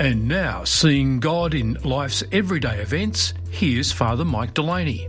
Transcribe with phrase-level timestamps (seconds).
[0.00, 5.08] And now, seeing God in life's everyday events, here's Father Mike Delaney.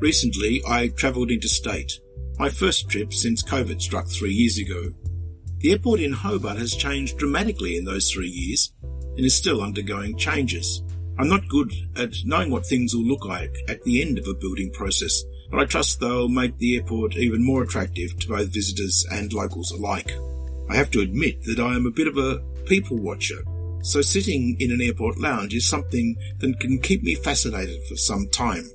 [0.00, 2.00] Recently, I travelled interstate,
[2.38, 4.94] my first trip since COVID struck three years ago.
[5.58, 10.16] The airport in Hobart has changed dramatically in those three years and is still undergoing
[10.16, 10.82] changes.
[11.18, 14.32] I'm not good at knowing what things will look like at the end of a
[14.32, 19.04] building process, but I trust they'll make the airport even more attractive to both visitors
[19.12, 20.10] and locals alike.
[20.70, 23.42] I have to admit that I am a bit of a people watcher
[23.82, 28.28] so sitting in an airport lounge is something that can keep me fascinated for some
[28.28, 28.68] time.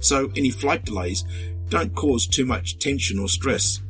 [0.00, 1.24] So any flight delays
[1.68, 3.80] don't cause too much tension or stress.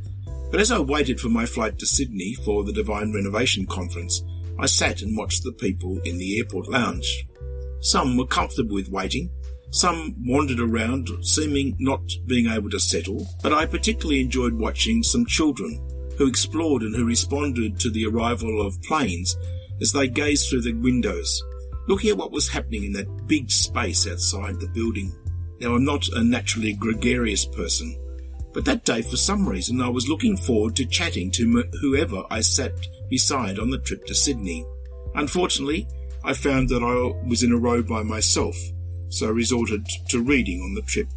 [0.50, 4.22] But as I waited for my flight to Sydney for the Divine Renovation Conference,
[4.58, 7.26] I sat and watched the people in the airport lounge.
[7.80, 9.30] Some were comfortable with waiting,
[9.70, 15.26] some wandered around, seeming not being able to settle, but I particularly enjoyed watching some
[15.26, 15.80] children
[16.16, 19.36] who explored and who responded to the arrival of planes
[19.80, 21.42] as they gazed through the windows,
[21.88, 25.12] looking at what was happening in that big space outside the building.
[25.60, 27.96] Now, I'm not a naturally gregarious person,
[28.52, 32.40] but that day, for some reason, I was looking forward to chatting to whoever I
[32.40, 32.72] sat
[33.08, 34.64] beside on the trip to Sydney.
[35.14, 35.86] Unfortunately,
[36.24, 38.56] I found that I was in a row by myself,
[39.10, 41.08] so I resorted to reading on the trip.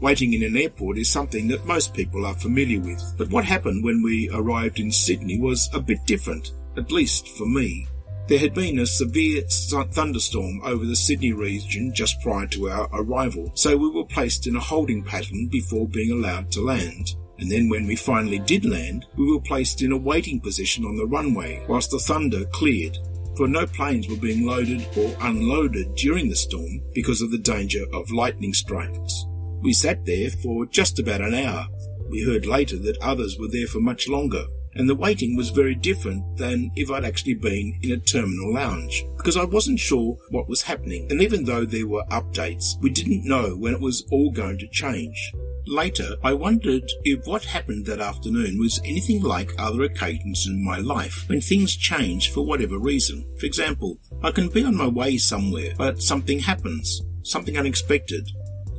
[0.00, 3.82] Waiting in an airport is something that most people are familiar with, but what happened
[3.82, 7.86] when we arrived in Sydney was a bit different, at least for me.
[8.28, 13.52] There had been a severe thunderstorm over the Sydney region just prior to our arrival,
[13.54, 17.14] so we were placed in a holding pattern before being allowed to land.
[17.38, 20.96] And then when we finally did land, we were placed in a waiting position on
[20.96, 22.98] the runway whilst the thunder cleared,
[23.36, 27.84] for no planes were being loaded or unloaded during the storm because of the danger
[27.92, 29.24] of lightning strikes.
[29.62, 31.68] We sat there for just about an hour.
[32.10, 34.46] We heard later that others were there for much longer,
[34.76, 39.04] and the waiting was very different than if I'd actually been in a terminal lounge
[39.16, 41.06] because I wasn't sure what was happening.
[41.10, 44.68] And even though there were updates, we didn't know when it was all going to
[44.68, 45.32] change.
[45.66, 50.78] Later, I wondered if what happened that afternoon was anything like other occasions in my
[50.78, 53.26] life when things change for whatever reason.
[53.40, 58.28] For example, I can be on my way somewhere, but something happens, something unexpected,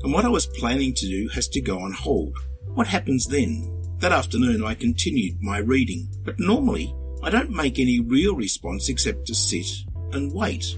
[0.04, 2.38] and what I was planning to do has to go on hold.
[2.74, 3.77] What happens then?
[4.00, 6.94] That afternoon I continued my reading, but normally
[7.24, 9.66] I don't make any real response except to sit
[10.14, 10.78] and wait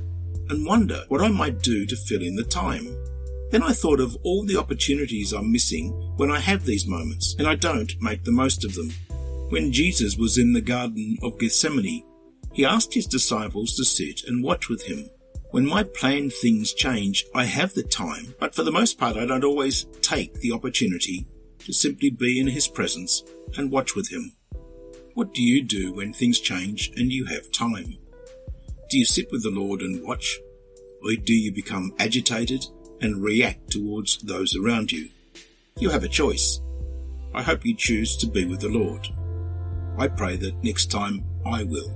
[0.49, 2.87] and wonder what I might do to fill in the time.
[3.51, 7.45] Then I thought of all the opportunities I'm missing when I have these moments and
[7.45, 8.89] I don't make the most of them.
[9.49, 12.05] When Jesus was in the Garden of Gethsemane,
[12.53, 15.09] he asked his disciples to sit and watch with him.
[15.51, 19.25] When my planned things change, I have the time, but for the most part I
[19.25, 21.27] don't always take the opportunity
[21.59, 23.23] to simply be in His presence
[23.57, 24.33] and watch with Him.
[25.13, 27.97] What do you do when things change and you have time?
[28.89, 30.39] Do you sit with the Lord and watch?
[31.03, 32.65] Or do you become agitated
[33.01, 35.09] and react towards those around you?
[35.77, 36.59] You have a choice.
[37.33, 39.07] I hope you choose to be with the Lord.
[39.97, 41.95] I pray that next time I will.